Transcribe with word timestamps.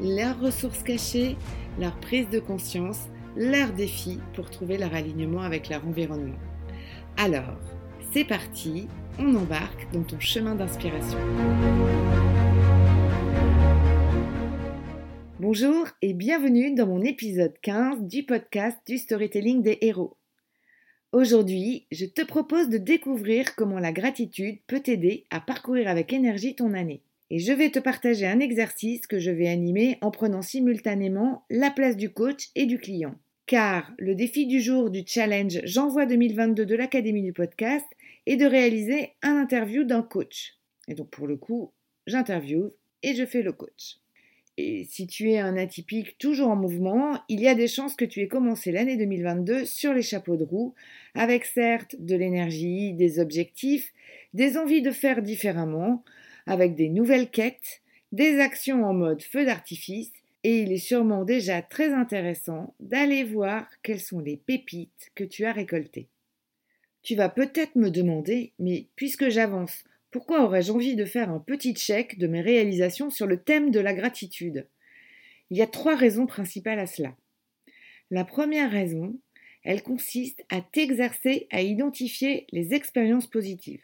leurs 0.00 0.38
ressources 0.40 0.82
cachées, 0.82 1.36
leur 1.78 1.98
prise 2.00 2.28
de 2.28 2.38
conscience, 2.38 3.08
leurs 3.36 3.72
défis 3.72 4.18
pour 4.34 4.50
trouver 4.50 4.78
leur 4.78 4.94
alignement 4.94 5.42
avec 5.42 5.68
leur 5.68 5.86
environnement. 5.86 6.36
Alors, 7.16 7.58
c'est 8.12 8.24
parti, 8.24 8.88
on 9.18 9.34
embarque 9.34 9.90
dans 9.92 10.02
ton 10.02 10.20
chemin 10.20 10.54
d'inspiration. 10.54 11.18
Bonjour 15.40 15.86
et 16.02 16.12
bienvenue 16.12 16.74
dans 16.74 16.86
mon 16.86 17.02
épisode 17.02 17.54
15 17.62 18.02
du 18.02 18.24
podcast 18.24 18.78
du 18.86 18.98
storytelling 18.98 19.62
des 19.62 19.78
héros. 19.80 20.16
Aujourd'hui, 21.12 21.86
je 21.90 22.04
te 22.04 22.22
propose 22.22 22.68
de 22.68 22.78
découvrir 22.78 23.54
comment 23.54 23.78
la 23.78 23.92
gratitude 23.92 24.58
peut 24.66 24.80
t'aider 24.80 25.24
à 25.30 25.40
parcourir 25.40 25.88
avec 25.88 26.12
énergie 26.12 26.54
ton 26.54 26.74
année. 26.74 27.02
Et 27.30 27.38
je 27.38 27.52
vais 27.52 27.70
te 27.70 27.78
partager 27.78 28.26
un 28.26 28.40
exercice 28.40 29.06
que 29.06 29.18
je 29.18 29.30
vais 29.30 29.48
animer 29.48 29.98
en 30.00 30.10
prenant 30.10 30.42
simultanément 30.42 31.44
la 31.50 31.70
place 31.70 31.96
du 31.96 32.10
coach 32.10 32.48
et 32.54 32.66
du 32.66 32.78
client. 32.78 33.16
Car 33.46 33.92
le 33.98 34.14
défi 34.14 34.46
du 34.46 34.60
jour 34.60 34.90
du 34.90 35.02
challenge 35.06 35.60
J'envoie 35.64 36.06
2022 36.06 36.64
de 36.66 36.74
l'Académie 36.74 37.22
du 37.22 37.32
podcast 37.32 37.86
est 38.26 38.36
de 38.36 38.46
réaliser 38.46 39.12
un 39.22 39.36
interview 39.36 39.84
d'un 39.84 40.02
coach. 40.02 40.54
Et 40.88 40.94
donc 40.94 41.10
pour 41.10 41.26
le 41.26 41.36
coup, 41.36 41.72
j'interviewe 42.06 42.72
et 43.02 43.14
je 43.14 43.24
fais 43.24 43.42
le 43.42 43.52
coach. 43.52 43.98
Et 44.58 44.84
si 44.84 45.06
tu 45.06 45.30
es 45.30 45.38
un 45.38 45.56
atypique 45.56 46.16
toujours 46.18 46.48
en 46.48 46.56
mouvement, 46.56 47.20
il 47.28 47.40
y 47.40 47.48
a 47.48 47.54
des 47.54 47.68
chances 47.68 47.94
que 47.94 48.06
tu 48.06 48.20
aies 48.20 48.28
commencé 48.28 48.72
l'année 48.72 48.96
2022 48.96 49.66
sur 49.66 49.92
les 49.92 50.02
chapeaux 50.02 50.36
de 50.36 50.44
roue, 50.44 50.74
avec 51.14 51.44
certes 51.44 51.96
de 51.98 52.16
l'énergie, 52.16 52.94
des 52.94 53.20
objectifs, 53.20 53.92
des 54.32 54.56
envies 54.56 54.80
de 54.80 54.92
faire 54.92 55.20
différemment, 55.20 56.02
avec 56.46 56.74
des 56.74 56.88
nouvelles 56.88 57.30
quêtes, 57.30 57.82
des 58.12 58.38
actions 58.38 58.84
en 58.84 58.94
mode 58.94 59.22
feu 59.22 59.44
d'artifice, 59.44 60.12
et 60.44 60.60
il 60.60 60.72
est 60.72 60.78
sûrement 60.78 61.24
déjà 61.24 61.60
très 61.60 61.92
intéressant 61.92 62.74
d'aller 62.78 63.24
voir 63.24 63.68
quelles 63.82 64.00
sont 64.00 64.20
les 64.20 64.36
pépites 64.36 65.10
que 65.14 65.24
tu 65.24 65.44
as 65.44 65.52
récoltées. 65.52 66.08
Tu 67.02 67.16
vas 67.16 67.28
peut-être 67.28 67.76
me 67.76 67.90
demander, 67.90 68.52
mais 68.58 68.86
puisque 68.96 69.28
j'avance, 69.28 69.84
pourquoi 70.10 70.44
aurais-je 70.44 70.72
envie 70.72 70.96
de 70.96 71.04
faire 71.04 71.30
un 71.30 71.40
petit 71.40 71.74
check 71.74 72.18
de 72.18 72.26
mes 72.26 72.40
réalisations 72.40 73.10
sur 73.10 73.26
le 73.26 73.42
thème 73.42 73.70
de 73.70 73.80
la 73.80 73.92
gratitude? 73.92 74.66
Il 75.50 75.56
y 75.56 75.62
a 75.62 75.66
trois 75.66 75.96
raisons 75.96 76.26
principales 76.26 76.78
à 76.78 76.86
cela. 76.86 77.16
La 78.10 78.24
première 78.24 78.70
raison, 78.70 79.18
elle 79.62 79.82
consiste 79.82 80.44
à 80.48 80.60
t'exercer 80.60 81.48
à 81.50 81.60
identifier 81.60 82.46
les 82.52 82.72
expériences 82.72 83.26
positives. 83.26 83.82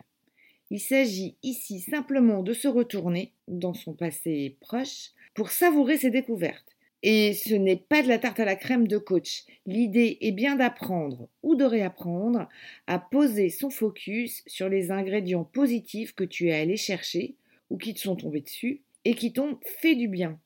Il 0.73 0.81
s'agit 0.81 1.37
ici 1.43 1.81
simplement 1.81 2.43
de 2.43 2.55
se 2.55 2.67
retourner 2.67 3.35
dans 3.47 3.75
son 3.75 3.93
passé 3.93 4.57
proche 4.59 5.11
pour 5.35 5.51
savourer 5.51 5.99
ses 5.99 6.09
découvertes. 6.09 6.79
Et 7.03 7.35
ce 7.35 7.53
n'est 7.53 7.77
pas 7.77 8.03
de 8.03 8.09
la 8.09 8.19
tarte 8.19 8.41
à 8.41 8.47
la 8.47 8.57
crème 8.57 8.89
de 8.89 8.97
coach. 8.97 9.45
L'idée 9.67 10.17
est 10.23 10.33
bien 10.33 10.57
d'apprendre 10.57 11.29
ou 11.43 11.57
de 11.57 11.65
réapprendre 11.65 12.49
à 12.87 12.99
poser 12.99 13.51
son 13.51 13.69
focus 13.69 14.43
sur 14.47 14.71
les 14.71 14.91
ingrédients 14.91 15.45
positifs 15.45 16.15
que 16.15 16.25
tu 16.25 16.49
es 16.49 16.55
allé 16.55 16.79
chercher 16.79 17.35
ou 17.69 17.77
qui 17.77 17.93
te 17.93 18.01
sont 18.01 18.17
tombés 18.17 18.41
dessus 18.41 18.81
et 19.05 19.15
qui 19.15 19.35
t'ont 19.35 19.59
fait 19.63 19.95
du 19.95 20.09
bien. 20.09 20.41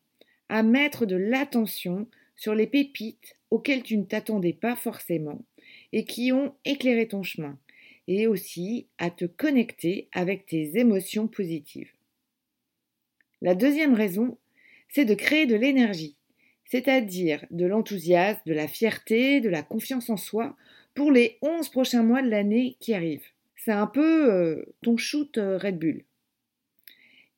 À 0.49 0.65
mettre 0.65 1.07
de 1.07 1.15
l'attention 1.15 2.09
sur 2.35 2.57
les 2.57 2.67
pépites 2.67 3.37
auxquelles 3.53 3.85
tu 3.85 3.97
ne 3.97 4.03
t'attendais 4.03 4.55
pas 4.55 4.75
forcément 4.75 5.45
et 5.93 6.05
qui 6.05 6.33
ont 6.33 6.53
éclairé 6.65 7.07
ton 7.07 7.23
chemin. 7.23 7.57
Et 8.09 8.27
aussi 8.27 8.87
à 8.99 9.11
te 9.11 9.25
connecter 9.25 10.09
avec 10.13 10.47
tes 10.47 10.79
émotions 10.79 11.27
positives. 11.27 11.91
La 13.43 13.55
deuxième 13.55 13.95
raison, 13.95 14.39
c'est 14.89 15.05
de 15.05 15.15
créer 15.15 15.47
de 15.47 15.57
l'énergie 15.57 16.17
c'est-à-dire 16.67 17.45
de 17.51 17.65
l'enthousiasme, 17.65 18.41
de 18.47 18.53
la 18.53 18.69
fierté, 18.69 19.41
de 19.41 19.49
la 19.49 19.63
confiance 19.63 20.11
en 20.11 20.17
soi 20.17 20.57
pour 20.95 21.13
les 21.13 21.39
11 21.43 21.69
prochains 21.69 22.03
mois 22.03 22.23
de 22.23 22.29
l'année 22.29 22.77
qui 22.81 22.95
arrivent. 22.95 23.27
C'est 23.57 23.73
un 23.73 23.87
peu 23.87 24.33
euh, 24.33 24.75
ton 24.83 24.97
shoot 24.97 25.39
euh, 25.39 25.59
Red 25.59 25.79
Bull. 25.79 26.05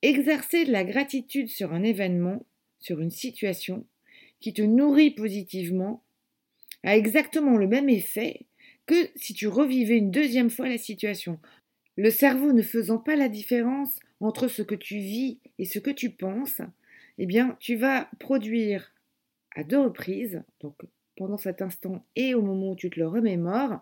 Exercer 0.03 0.65
de 0.65 0.73
la 0.73 0.85
gratitude 0.85 1.49
sur 1.49 1.73
un 1.73 1.83
événement, 1.83 2.45
sur 2.79 3.01
une 3.01 3.11
situation 3.11 3.87
qui 4.41 4.53
te 4.53 4.63
nourrit 4.63 5.11
positivement, 5.11 6.03
a 6.85 6.97
exactement 6.97 7.57
le 7.57 7.67
même 7.67 7.89
effet 7.89 8.47
que 8.89 9.11
si 9.15 9.35
tu 9.35 9.47
revivais 9.47 9.99
une 9.99 10.11
deuxième 10.11 10.51
fois 10.51 10.69
la 10.69 10.79
situation. 10.79 11.39
Le 11.97 12.11
cerveau 12.11 12.53
ne 12.53 12.63
faisant 12.63 12.99
pas 12.99 13.17
la 13.17 13.29
différence 13.29 14.01
entre 14.21 14.49
ce 14.49 14.63
que 14.63 14.75
tu 14.75 14.99
vis 14.99 15.39
et 15.59 15.67
ce 15.67 15.79
que 15.79 15.91
tu 15.91 16.11
penses, 16.11 16.63
eh 17.19 17.27
bien, 17.27 17.57
tu 17.61 17.77
vas 17.77 18.09
produire 18.19 18.93
à 19.55 19.63
deux 19.63 19.79
reprises, 19.79 20.43
donc 20.61 20.75
pendant 21.17 21.37
cet 21.37 21.61
instant 21.61 22.05
et 22.17 22.35
au 22.35 22.43
moment 22.43 22.71
où 22.71 22.77
tu 22.77 22.89
te 22.89 22.99
le 22.99 23.07
remémores, 23.07 23.81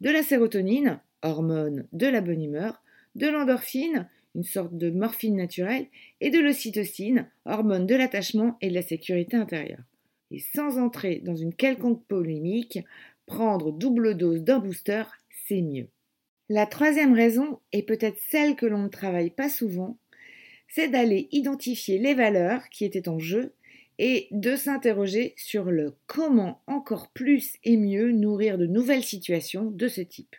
de 0.00 0.10
la 0.10 0.22
sérotonine, 0.22 0.98
hormone 1.22 1.86
de 1.92 2.06
la 2.06 2.20
bonne 2.20 2.42
humeur, 2.42 2.82
de 3.14 3.28
l'endorphine, 3.28 4.08
une 4.34 4.42
sorte 4.42 4.76
de 4.76 4.90
morphine 4.90 5.36
naturelle, 5.36 5.86
et 6.20 6.30
de 6.30 6.40
l'ocytocine, 6.40 7.28
hormone 7.44 7.86
de 7.86 7.94
l'attachement 7.94 8.56
et 8.60 8.70
de 8.70 8.74
la 8.74 8.82
sécurité 8.82 9.36
intérieure. 9.36 9.84
Et 10.30 10.40
sans 10.40 10.78
entrer 10.78 11.20
dans 11.24 11.36
une 11.36 11.54
quelconque 11.54 12.04
polémique, 12.06 12.80
prendre 13.28 13.70
double 13.70 14.16
dose 14.16 14.42
d'un 14.42 14.58
booster, 14.58 15.04
c'est 15.46 15.62
mieux. 15.62 15.88
La 16.48 16.66
troisième 16.66 17.12
raison, 17.12 17.60
et 17.72 17.82
peut-être 17.82 18.18
celle 18.30 18.56
que 18.56 18.66
l'on 18.66 18.82
ne 18.82 18.88
travaille 18.88 19.30
pas 19.30 19.48
souvent, 19.48 19.98
c'est 20.66 20.88
d'aller 20.88 21.28
identifier 21.30 21.98
les 21.98 22.14
valeurs 22.14 22.68
qui 22.70 22.84
étaient 22.84 23.08
en 23.08 23.18
jeu 23.18 23.52
et 23.98 24.28
de 24.30 24.56
s'interroger 24.56 25.34
sur 25.36 25.70
le 25.70 25.94
comment 26.06 26.62
encore 26.66 27.08
plus 27.10 27.56
et 27.64 27.76
mieux 27.76 28.12
nourrir 28.12 28.58
de 28.58 28.66
nouvelles 28.66 29.04
situations 29.04 29.70
de 29.70 29.88
ce 29.88 30.00
type. 30.00 30.36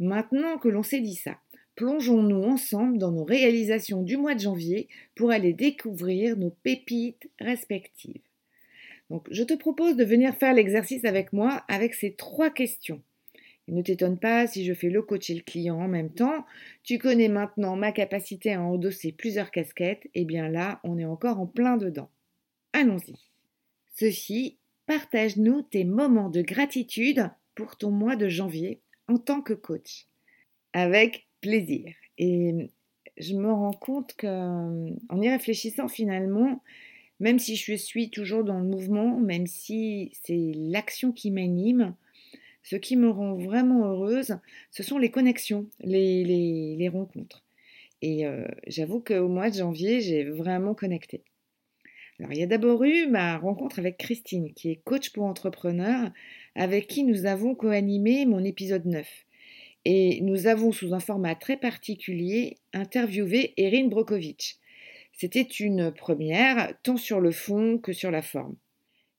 Maintenant 0.00 0.58
que 0.58 0.68
l'on 0.68 0.82
s'est 0.82 1.00
dit 1.00 1.14
ça, 1.14 1.38
plongeons-nous 1.76 2.42
ensemble 2.42 2.98
dans 2.98 3.12
nos 3.12 3.24
réalisations 3.24 4.02
du 4.02 4.16
mois 4.16 4.34
de 4.34 4.40
janvier 4.40 4.88
pour 5.14 5.30
aller 5.30 5.52
découvrir 5.52 6.36
nos 6.36 6.50
pépites 6.50 7.30
respectives. 7.38 8.22
Donc, 9.10 9.26
je 9.30 9.42
te 9.42 9.54
propose 9.54 9.96
de 9.96 10.04
venir 10.04 10.34
faire 10.34 10.54
l'exercice 10.54 11.04
avec 11.04 11.32
moi 11.32 11.64
avec 11.68 11.94
ces 11.94 12.14
trois 12.14 12.50
questions. 12.50 13.02
ne 13.68 13.82
t'étonne 13.82 14.18
pas 14.18 14.46
si 14.46 14.64
je 14.64 14.74
fais 14.74 14.90
le 14.90 15.02
coach 15.02 15.30
et 15.30 15.34
le 15.34 15.42
client 15.42 15.78
en 15.78 15.88
même 15.88 16.10
temps. 16.10 16.44
Tu 16.82 16.98
connais 16.98 17.28
maintenant 17.28 17.76
ma 17.76 17.92
capacité 17.92 18.54
à 18.54 18.62
endosser 18.62 19.12
plusieurs 19.12 19.50
casquettes. 19.50 20.06
Et 20.06 20.22
eh 20.22 20.24
bien 20.24 20.48
là, 20.48 20.80
on 20.84 20.98
est 20.98 21.04
encore 21.04 21.38
en 21.38 21.46
plein 21.46 21.76
dedans. 21.76 22.10
Allons-y. 22.72 23.14
Sophie, 23.94 24.58
partage-nous 24.86 25.62
tes 25.62 25.84
moments 25.84 26.30
de 26.30 26.42
gratitude 26.42 27.30
pour 27.54 27.76
ton 27.76 27.90
mois 27.90 28.16
de 28.16 28.28
janvier 28.28 28.80
en 29.06 29.18
tant 29.18 29.42
que 29.42 29.52
coach. 29.52 30.06
Avec 30.72 31.28
plaisir. 31.40 31.94
Et 32.18 32.70
je 33.16 33.34
me 33.34 33.52
rends 33.52 33.72
compte 33.72 34.14
que, 34.16 34.26
en 34.26 35.20
y 35.20 35.28
réfléchissant 35.28 35.88
finalement, 35.88 36.62
même 37.20 37.38
si 37.38 37.56
je 37.56 37.74
suis 37.74 38.10
toujours 38.10 38.44
dans 38.44 38.58
le 38.58 38.66
mouvement, 38.66 39.18
même 39.18 39.46
si 39.46 40.12
c'est 40.22 40.52
l'action 40.54 41.12
qui 41.12 41.30
m'anime, 41.30 41.94
ce 42.62 42.76
qui 42.76 42.96
me 42.96 43.10
rend 43.10 43.34
vraiment 43.34 43.86
heureuse, 43.86 44.38
ce 44.70 44.82
sont 44.82 44.98
les 44.98 45.10
connexions, 45.10 45.68
les, 45.80 46.88
rencontres. 46.92 47.44
Et 48.02 48.26
euh, 48.26 48.46
j'avoue 48.66 49.00
qu'au 49.00 49.28
mois 49.28 49.50
de 49.50 49.56
janvier, 49.56 50.00
j'ai 50.00 50.24
vraiment 50.24 50.74
connecté. 50.74 51.22
Alors, 52.18 52.32
il 52.32 52.38
y 52.38 52.42
a 52.42 52.46
d'abord 52.46 52.84
eu 52.84 53.06
ma 53.06 53.38
rencontre 53.38 53.78
avec 53.78 53.98
Christine, 53.98 54.52
qui 54.54 54.70
est 54.70 54.76
coach 54.76 55.10
pour 55.10 55.24
entrepreneurs, 55.24 56.10
avec 56.54 56.86
qui 56.86 57.02
nous 57.02 57.26
avons 57.26 57.54
co-animé 57.54 58.24
mon 58.24 58.44
épisode 58.44 58.86
9. 58.86 59.06
Et 59.84 60.20
nous 60.22 60.46
avons, 60.46 60.72
sous 60.72 60.94
un 60.94 61.00
format 61.00 61.34
très 61.34 61.56
particulier, 61.56 62.56
interviewé 62.72 63.52
Erin 63.56 63.88
Brokovich. 63.88 64.58
C'était 65.16 65.42
une 65.42 65.92
première, 65.92 66.74
tant 66.82 66.96
sur 66.96 67.20
le 67.20 67.30
fond 67.30 67.78
que 67.78 67.92
sur 67.92 68.10
la 68.10 68.22
forme. 68.22 68.56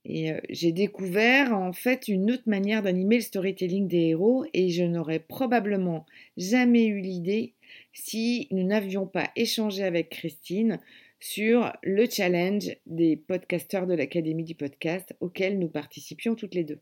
Et 0.06 0.32
euh, 0.32 0.40
j'ai 0.50 0.72
découvert 0.72 1.54
en 1.54 1.74
fait 1.74 2.08
une 2.08 2.32
autre 2.32 2.44
manière 2.46 2.84
d'animer 2.84 3.16
le 3.16 3.22
storytelling 3.22 3.88
des 3.88 4.10
héros 4.10 4.46
et 4.54 4.70
je 4.70 4.84
n'aurais 4.84 5.20
probablement 5.20 6.06
jamais 6.38 6.86
eu 6.86 7.00
l'idée 7.00 7.54
si 7.92 8.48
nous 8.52 8.64
n'avions 8.64 9.08
pas 9.08 9.32
échangé 9.36 9.84
avec 9.84 10.10
Christine 10.10 10.80
sur 11.20 11.72
le 11.82 12.08
challenge 12.08 12.76
des 12.86 13.16
podcasteurs 13.16 13.88
de 13.88 13.96
l'Académie 13.96 14.44
du 14.44 14.54
podcast 14.54 15.16
auquel 15.22 15.58
nous 15.58 15.70
participions 15.70 16.36
toutes 16.36 16.54
les 16.54 16.64
deux. 16.64 16.80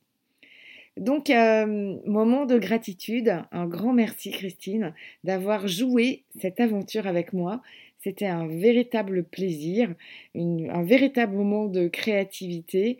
Donc, 0.97 1.29
euh, 1.31 1.97
moment 2.05 2.45
de 2.45 2.59
gratitude, 2.59 3.41
un 3.51 3.65
grand 3.65 3.93
merci 3.93 4.29
Christine 4.29 4.93
d'avoir 5.23 5.67
joué 5.67 6.23
cette 6.39 6.59
aventure 6.59 7.07
avec 7.07 7.33
moi. 7.33 7.61
C'était 8.03 8.27
un 8.27 8.47
véritable 8.47 9.23
plaisir, 9.23 9.95
un 10.35 10.83
véritable 10.83 11.35
moment 11.35 11.67
de 11.67 11.87
créativité. 11.87 12.99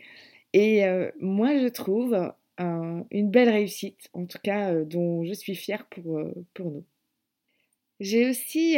Et 0.54 0.86
euh, 0.86 1.12
moi, 1.20 1.58
je 1.58 1.68
trouve 1.68 2.32
une 2.60 3.30
belle 3.30 3.50
réussite, 3.50 4.10
en 4.14 4.26
tout 4.26 4.38
cas 4.42 4.72
euh, 4.72 4.86
dont 4.86 5.26
je 5.26 5.34
suis 5.34 5.56
fière 5.56 5.86
pour, 5.88 6.22
pour 6.54 6.72
nous. 6.72 6.86
J'ai 8.00 8.30
aussi 8.30 8.78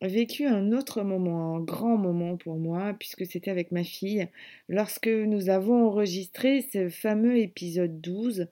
vécu 0.00 0.46
un 0.46 0.72
autre 0.72 1.02
moment, 1.02 1.56
un 1.56 1.60
grand 1.60 1.96
moment 1.96 2.36
pour 2.36 2.56
moi, 2.56 2.94
puisque 2.98 3.26
c'était 3.26 3.50
avec 3.50 3.72
ma 3.72 3.84
fille, 3.84 4.28
lorsque 4.68 5.08
nous 5.08 5.48
avons 5.48 5.86
enregistré 5.86 6.62
ce 6.72 6.88
fameux 6.88 7.38
épisode 7.38 8.00
12 8.00 8.48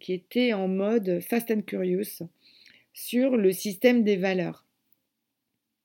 qui 0.00 0.12
était 0.12 0.52
en 0.52 0.68
mode 0.68 1.20
Fast 1.20 1.50
and 1.50 1.62
Curious 1.62 2.22
sur 2.92 3.36
le 3.36 3.52
système 3.52 4.04
des 4.04 4.16
valeurs. 4.16 4.67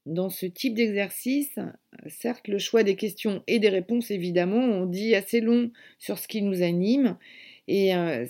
Dans 0.06 0.30
ce 0.30 0.46
type 0.46 0.74
d'exercice, 0.74 1.58
certes, 2.08 2.48
le 2.48 2.60
choix 2.60 2.84
des 2.84 2.96
questions 2.96 3.42
et 3.48 3.60
des 3.60 3.70
réponses, 3.70 4.12
évidemment, 4.12 4.58
on 4.58 4.86
dit 4.86 5.16
assez 5.16 5.40
long 5.40 5.72
sur 5.98 6.20
ce 6.20 6.28
qui 6.28 6.42
nous 6.42 6.62
anime, 6.62 7.18
et 7.68 7.96
euh, 7.96 8.26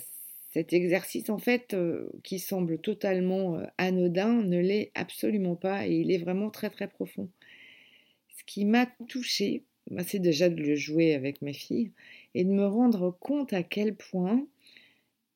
cet 0.52 0.72
exercice, 0.72 1.30
en 1.30 1.38
fait, 1.38 1.74
euh, 1.74 2.08
qui 2.22 2.38
semble 2.38 2.78
totalement 2.78 3.56
euh, 3.56 3.64
anodin, 3.78 4.42
ne 4.42 4.60
l'est 4.60 4.92
absolument 4.94 5.56
pas 5.56 5.86
et 5.86 5.94
il 5.94 6.12
est 6.12 6.18
vraiment 6.18 6.50
très 6.50 6.70
très 6.70 6.86
profond. 6.86 7.28
Ce 8.36 8.44
qui 8.46 8.64
m'a 8.64 8.86
touchée, 9.08 9.64
bah, 9.90 10.04
c'est 10.06 10.20
déjà 10.20 10.48
de 10.48 10.62
le 10.62 10.76
jouer 10.76 11.14
avec 11.14 11.42
ma 11.42 11.52
fille 11.52 11.90
et 12.34 12.44
de 12.44 12.50
me 12.50 12.66
rendre 12.66 13.10
compte 13.10 13.52
à 13.52 13.64
quel 13.64 13.96
point 13.96 14.46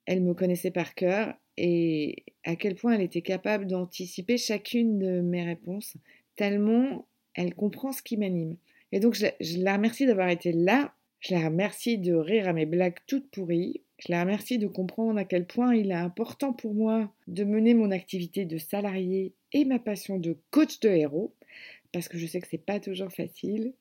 elle 0.07 0.23
me 0.23 0.35
connaissait 0.35 0.71
par 0.71 0.95
cœur 0.95 1.35
et 1.57 2.25
à 2.45 2.55
quel 2.55 2.77
point 2.77 2.93
elle 2.93 3.03
était 3.03 3.23
capable 3.23 3.67
d'anticiper 3.67 4.39
chacune 4.39 4.99
de 5.01 5.21
mes 5.21 5.43
réponses, 5.43 5.97
tellement 6.39 7.05
elle 7.35 7.55
comprend 7.55 7.93
ce 7.93 8.03
qui 8.03 8.17
m'anime. 8.17 8.57
Et 8.93 9.01
donc 9.01 9.15
je 9.15 9.59
la 9.59 9.75
remercie 9.75 10.07
d'avoir 10.07 10.31
été 10.31 10.53
là, 10.53 10.95
je 11.21 11.35
la 11.35 11.45
remercie 11.45 11.99
de 11.99 12.15
rire 12.15 12.49
à 12.49 12.53
mes 12.53 12.65
blagues 12.65 12.97
toutes 13.07 13.31
pourries, 13.31 13.83
je 13.99 14.13
la 14.13 14.21
remercie 14.23 14.59
de 14.59 14.69
comprendre 14.69 15.19
à 15.19 15.25
quel 15.25 15.47
point 15.47 15.75
il 15.75 15.91
est 15.91 15.95
important 15.95 16.53
pour 16.53 16.75
moi 16.75 17.13
de 17.27 17.45
mener 17.45 17.75
mon 17.75 17.91
activité 17.91 18.45
de 18.45 18.57
salarié 18.57 19.35
et 19.53 19.65
ma 19.65 19.79
passion 19.79 20.19
de 20.19 20.37
coach 20.51 20.79
de 20.81 20.89
héros, 20.89 21.35
parce 21.93 22.09
que 22.09 22.17
je 22.17 22.27
sais 22.27 22.41
que 22.41 22.47
c'est 22.49 22.59
pas 22.59 22.81
toujours 22.81 23.13
facile. 23.13 23.75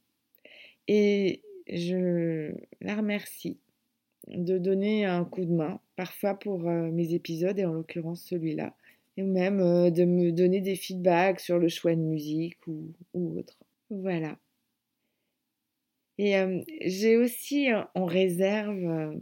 Et 0.88 1.42
je 1.70 2.52
la 2.82 2.96
remercie 2.96 3.58
de 4.28 4.58
donner 4.58 5.06
un 5.06 5.24
coup 5.24 5.46
de 5.46 5.54
main, 5.54 5.80
parfois 5.96 6.34
pour 6.34 6.68
euh, 6.68 6.90
mes 6.92 7.14
épisodes, 7.14 7.60
et 7.60 7.66
en 7.66 7.74
l'occurrence 7.74 8.24
celui-là, 8.24 8.74
et 9.18 9.24
même 9.24 9.60
euh, 9.60 9.90
de 9.90 10.06
me 10.06 10.32
donner 10.32 10.62
des 10.62 10.76
feedbacks 10.76 11.40
sur 11.40 11.60
le 11.60 11.68
choix 11.68 11.96
de 11.96 12.02
musique 12.02 12.58
ou, 12.68 12.94
autre. 13.14 13.58
Voilà. 13.90 14.38
Et 16.18 16.38
euh, 16.38 16.62
j'ai 16.82 17.18
aussi 17.18 17.68
en 17.94 18.06
réserve 18.06 19.18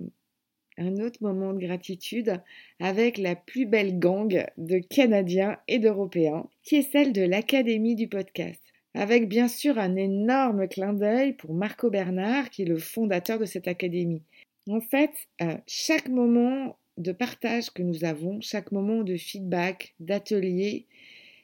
un 0.78 0.98
autre 0.98 1.20
moment 1.22 1.54
de 1.54 1.60
gratitude 1.60 2.42
avec 2.80 3.18
la 3.18 3.36
plus 3.36 3.66
belle 3.66 4.00
gang 4.00 4.46
de 4.58 4.80
Canadiens 4.80 5.58
et 5.68 5.80
d'Européens, 5.80 6.50
qui 6.64 6.76
est 6.76 6.92
celle 6.92 7.14
de 7.14 7.22
l'Académie 7.22 7.96
du 7.96 8.08
podcast. 8.08 8.62
Avec 8.94 9.28
bien 9.28 9.48
sûr 9.48 9.78
un 9.78 9.96
énorme 9.96 10.68
clin 10.68 10.94
d'œil 10.94 11.34
pour 11.34 11.54
Marco 11.54 11.90
Bernard, 11.90 12.50
qui 12.50 12.62
est 12.62 12.66
le 12.66 12.78
fondateur 12.78 13.40
de 13.40 13.46
cette 13.46 13.68
académie. 13.68 14.24
En 14.70 14.80
fait, 14.80 15.12
euh, 15.42 15.58
chaque 15.68 16.08
moment 16.08 16.78
de 16.98 17.12
partage 17.12 17.72
que 17.72 17.84
nous 17.84 18.06
avons, 18.06 18.42
chaque 18.42 18.72
moment 18.72 19.04
de 19.04 19.18
feedback, 19.18 19.94
d'atelier, 20.00 20.86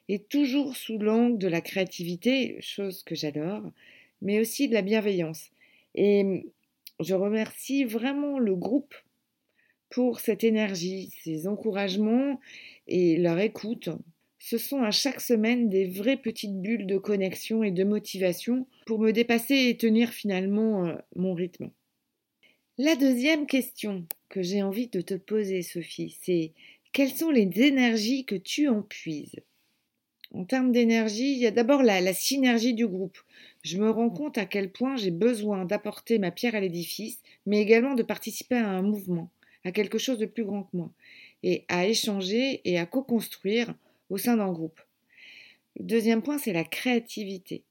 est 0.10 0.30
toujours 0.30 0.76
sous 0.76 0.98
l'angle 0.98 1.38
de 1.38 1.48
la 1.48 1.62
créativité, 1.62 2.58
chose 2.60 3.04
que 3.04 3.16
j'adore, 3.16 3.64
mais 4.22 4.40
aussi 4.40 4.68
de 4.68 4.74
la 4.74 4.82
bienveillance. 4.82 5.52
Et 5.96 6.46
je 7.00 7.16
remercie 7.16 7.84
vraiment 7.84 8.40
le 8.40 8.56
groupe 8.56 8.96
pour 9.90 10.20
cette 10.20 10.44
énergie, 10.44 11.14
ces 11.24 11.48
encouragements 11.48 12.40
et 12.88 13.18
leur 13.18 13.40
écoute. 13.40 13.90
Ce 14.40 14.58
sont 14.58 14.82
à 14.82 14.92
chaque 14.92 15.22
semaine 15.22 15.70
des 15.70 15.86
vraies 15.86 16.18
petites 16.18 16.62
bulles 16.62 16.88
de 16.88 16.98
connexion 16.98 17.64
et 17.64 17.72
de 17.72 17.84
motivation 17.84 18.66
pour 18.86 19.00
me 19.00 19.12
dépasser 19.12 19.68
et 19.68 19.78
tenir 19.78 20.10
finalement 20.10 20.86
euh, 20.86 20.96
mon 21.16 21.34
rythme. 21.34 21.70
La 22.78 22.96
deuxième 22.96 23.46
question 23.46 24.08
que 24.32 24.42
j'ai 24.42 24.64
envie 24.64 24.88
de 24.88 25.02
te 25.02 25.14
poser, 25.14 25.62
Sophie, 25.62 26.18
c'est 26.22 26.54
quelles 26.94 27.12
sont 27.12 27.30
les 27.30 27.50
énergies 27.62 28.26
que 28.26 28.36
tu 28.36 28.70
en 28.70 28.82
puises 28.82 29.36
En 30.32 30.46
termes 30.46 30.72
d'énergie, 30.72 31.34
il 31.34 31.40
y 31.40 31.48
a 31.48 31.52
d'abord 31.52 31.84
la, 31.84 32.14
synergie 32.14 32.74
du 32.74 32.88
groupe. 32.88 33.18
Je 33.64 33.78
me 33.78 33.92
rends 33.92 34.10
compte 34.10 34.38
à 34.38 34.46
quel 34.46 34.72
point 34.72 34.96
j'ai 34.96 35.12
besoin 35.12 35.66
d'apporter 35.66 36.18
ma 36.18 36.32
pierre 36.32 36.56
à 36.56 36.62
l'édifice, 36.62 37.20
mais 37.46 37.62
également 37.62 37.94
de 37.94 38.04
participer 38.04 38.56
à 38.56 38.70
un 38.70 38.82
mouvement 38.82 39.30
à 39.64 39.72
quelque 39.72 40.00
chose 40.00 40.18
de 40.18 40.26
plus 40.26 40.44
grand 40.44 40.64
que 40.64 40.76
moi, 40.76 40.92
et 41.44 41.66
à 41.68 41.86
échanger 41.86 42.62
et 42.66 42.80
à 42.80 42.88
co-construire 42.88 43.76
au 44.10 44.18
sein 44.18 44.38
d'un 44.38 44.52
groupe. 44.52 44.82
Le 45.78 45.86
deuxième 45.86 46.24
point, 46.24 46.40
c'est 46.40 46.54
la 46.54 46.64
créativité. 46.64 47.64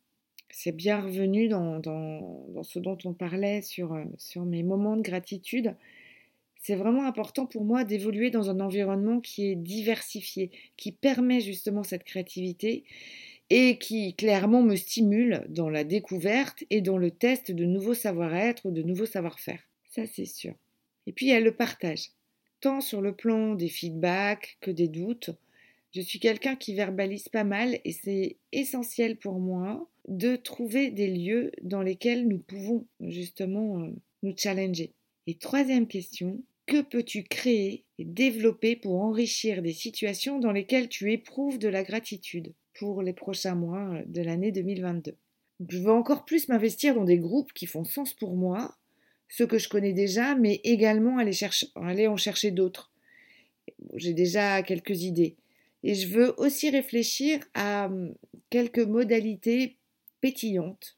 C'est 0.51 0.77
bien 0.77 1.01
revenu 1.01 1.49
dans, 1.49 1.83
ce 2.63 2.79
dont 2.79 2.99
on 3.05 3.13
parlait 3.13 3.63
sur, 3.63 3.95
euh, 3.95 4.05
sur 4.19 4.45
mes 4.45 4.63
moments 4.63 4.97
de 4.97 5.03
gratitude. 5.03 5.75
C'est 6.61 6.75
vraiment 6.75 7.07
important 7.07 7.47
pour 7.47 7.65
moi 7.65 7.85
d'évoluer 7.85 8.31
dans 8.31 8.51
un 8.51 8.61
environnement 8.61 9.21
qui 9.21 9.51
est 9.51 9.57
diversifié, 9.57 10.51
qui 10.77 10.93
permet 10.93 11.41
justement 11.41 11.83
cette 11.83 12.05
créativité 12.05 12.85
et 13.49 13.79
qui 13.79 14.15
clairement 14.15 14.63
me 14.63 14.77
stimule 14.77 15.45
dans 15.49 15.71
la 15.71 15.85
découverte 15.85 16.65
et 16.71 16.83
dans 16.83 16.99
le 16.99 17.11
test 17.11 17.51
de 17.51 17.65
nouveaux 17.65 17.95
savoir-être 17.95 18.67
ou 18.67 18.71
de 18.71 18.83
nouveaux 18.83 19.07
savoir-faire. 19.07 19.61
Ça, 19.91 20.07
c'est 20.07 20.27
sûr. 20.27 20.55
Et 21.07 21.13
puis 21.13 21.27
il 21.27 21.29
y 21.31 21.35
a 21.35 21.41
le 21.41 21.57
partage, 21.57 22.11
tant 22.61 22.81
sur 22.81 23.01
le 23.01 23.15
plan 23.15 23.55
des 23.55 23.69
feedbacks 23.69 24.59
que 24.61 24.71
des 24.71 24.89
doutes. 24.89 25.31
Je 25.93 26.03
suis 26.03 26.21
quelqu'un 26.21 26.55
qui 26.55 26.75
verbalise 26.75 27.29
pas 27.29 27.43
mal 27.43 27.81
et 27.85 27.93
c'est 27.93 28.37
essentiel 28.53 29.17
pour 29.17 29.41
moi 29.41 29.89
de 30.07 30.37
trouver 30.37 30.91
des 30.91 31.09
lieux 31.09 31.51
dans 31.63 31.83
lesquels 31.83 32.29
nous 32.29 32.39
pouvons 32.39 32.87
justement 33.01 33.81
euh, 33.81 33.89
nous 34.23 34.35
challenger. 34.37 34.93
Et 35.27 35.35
troisième 35.35 35.89
question, 35.89 36.43
que 36.71 36.83
peux-tu 36.83 37.25
créer 37.25 37.85
et 37.99 38.05
développer 38.05 38.77
pour 38.77 39.03
enrichir 39.03 39.61
des 39.61 39.73
situations 39.73 40.39
dans 40.39 40.53
lesquelles 40.53 40.89
tu 40.89 41.13
éprouves 41.13 41.59
de 41.59 41.67
la 41.67 41.83
gratitude 41.83 42.55
pour 42.75 43.03
les 43.03 43.13
prochains 43.13 43.57
mois 43.57 43.99
de 44.07 44.23
l'année 44.23 44.53
2022 44.53 45.17
Je 45.69 45.79
veux 45.79 45.91
encore 45.91 46.25
plus 46.25 46.47
m'investir 46.47 46.95
dans 46.95 47.03
des 47.03 47.19
groupes 47.19 47.53
qui 47.53 47.67
font 47.67 47.83
sens 47.83 48.15
pour 48.15 48.37
moi 48.37 48.77
ceux 49.29 49.49
que 49.49 49.59
je 49.59 49.69
connais 49.69 49.93
déjà, 49.93 50.37
mais 50.37 50.61
également 50.63 51.19
aller, 51.19 51.33
chercher, 51.33 51.67
en 51.75 52.17
chercher 52.17 52.53
d'autres. 52.53 52.93
J'ai 53.95 54.15
déjà 54.15 54.63
quelques 54.63 55.03
idées. 55.03 55.35
Et 55.83 55.97
je 55.97 56.07
veux 56.07 56.35
aussi 56.39 56.71
réfléchir 56.71 57.41
à 57.55 57.87
hum, 57.87 58.15
quelques 58.49 58.79
modalités 58.79 59.77
pétillantes, 60.21 60.97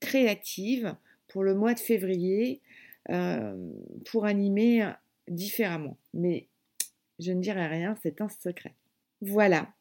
créatives 0.00 0.94
pour 1.28 1.44
le 1.44 1.54
mois 1.54 1.72
de 1.72 1.80
février, 1.80 2.60
euh, 3.08 3.54
pour 4.04 4.26
animer 4.26 4.86
différemment. 5.28 5.98
Mais 6.12 6.48
je 7.18 7.32
ne 7.32 7.40
dirai 7.40 7.66
rien, 7.66 7.96
c'est 8.02 8.20
un 8.20 8.28
secret. 8.28 8.74
Voilà, 9.20 9.72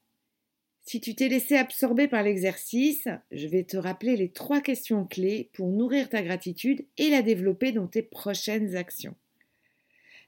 si 0.85 0.99
tu 0.99 1.15
t'es 1.15 1.29
laissé 1.29 1.55
absorber 1.55 2.09
par 2.09 2.23
l'exercice, 2.23 3.07
je 3.31 3.47
vais 3.47 3.63
te 3.63 3.77
rappeler 3.77 4.17
les 4.17 4.29
trois 4.29 4.59
questions 4.59 5.05
clés 5.05 5.49
pour 5.53 5.69
nourrir 5.69 6.09
ta 6.09 6.21
gratitude 6.21 6.85
et 6.97 7.09
la 7.09 7.21
développer 7.21 7.71
dans 7.71 7.87
tes 7.87 8.01
prochaines 8.01 8.75
actions. 8.75 9.15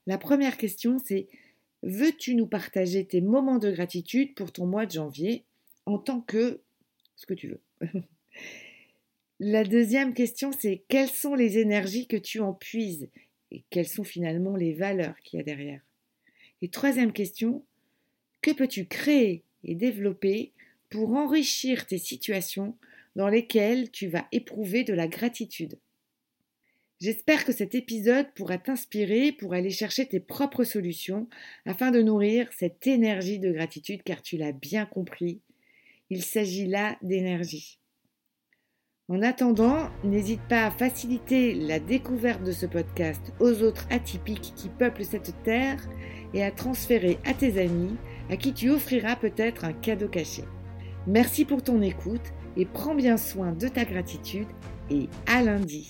La 0.08 0.18
première 0.18 0.58
question, 0.58 0.98
c'est 0.98 1.28
veux-tu 1.84 2.36
nous 2.36 2.48
partager 2.48 3.06
tes 3.06 3.20
moments 3.22 3.58
de 3.58 3.70
gratitude 3.70 4.34
pour 4.34 4.54
ton 4.54 4.66
mois 4.66 4.86
de 4.86 4.92
janvier 4.92 5.44
en 5.86 5.98
tant 5.98 6.22
que 6.22 6.62
ce 7.18 7.26
que 7.26 7.34
tu 7.34 7.50
veux 7.50 7.62
La 9.42 9.66
deuxième 9.66 10.14
question, 10.14 10.52
c'est 10.58 10.86
quelles 10.88 11.10
sont 11.10 11.36
les 11.36 11.58
énergies 11.58 12.08
que 12.08 12.16
tu 12.16 12.40
en 12.40 12.54
puises 12.54 13.10
quelles 13.70 13.88
sont 13.88 14.04
finalement 14.04 14.56
les 14.56 14.74
valeurs 14.74 15.20
qu'il 15.24 15.38
y 15.38 15.42
a 15.42 15.46
derrière 15.46 15.82
Et 16.62 16.70
troisième 16.70 17.14
question, 17.14 17.64
que 18.42 18.52
peux-tu 18.52 18.86
créer 18.86 19.44
et 19.64 19.76
développer 19.76 20.52
pour 20.90 21.14
enrichir 21.14 21.86
tes 21.86 21.98
situations 21.98 22.78
dans 23.16 23.28
lesquelles 23.28 23.92
tu 23.92 24.08
vas 24.08 24.28
éprouver 24.32 24.84
de 24.84 24.94
la 24.94 25.08
gratitude? 25.08 25.80
J'espère 27.02 27.44
que 27.44 27.52
cet 27.52 27.76
épisode 27.76 28.32
pourra 28.36 28.58
t'inspirer 28.58 29.32
pour 29.34 29.54
aller 29.54 29.70
chercher 29.70 30.08
tes 30.08 30.20
propres 30.20 30.64
solutions 30.64 31.28
afin 31.66 31.92
de 31.92 32.02
nourrir 32.02 32.50
cette 32.54 32.88
énergie 32.88 33.40
de 33.40 33.52
gratitude 33.52 34.02
car 34.04 34.22
tu 34.22 34.38
l'as 34.38 34.54
bien 34.54 34.86
compris, 34.86 35.42
il 36.10 36.24
s'agit 36.24 36.68
là 36.68 36.98
d'énergie. 37.02 37.80
En 39.08 39.22
attendant, 39.22 39.92
n'hésite 40.04 40.42
pas 40.50 40.66
à 40.66 40.72
faciliter 40.72 41.54
la 41.54 41.80
découverte 41.80 42.42
de 42.42 42.52
ce 42.52 42.66
podcast 42.66 43.34
aux 43.40 43.62
autres 43.62 43.86
atypiques 43.92 44.54
qui 44.56 44.68
peuplent 44.68 45.06
cette 45.06 45.44
terre 45.44 45.78
et 46.34 46.44
à 46.44 46.50
transférer 46.50 47.20
à 47.24 47.36
tes 47.36 47.62
amis 47.62 47.98
à 48.32 48.36
qui 48.36 48.52
tu 48.52 48.72
offriras 48.72 49.16
peut-être 49.16 49.64
un 49.64 49.74
cadeau 49.74 50.08
caché. 50.08 50.44
Merci 51.06 51.46
pour 51.46 51.62
ton 51.62 51.84
écoute 51.84 52.34
et 52.58 52.66
prends 52.66 52.96
bien 52.96 53.18
soin 53.18 53.52
de 53.52 53.68
ta 53.68 53.86
gratitude 53.86 54.48
et 54.90 55.08
à 55.28 55.44
lundi. 55.44 55.88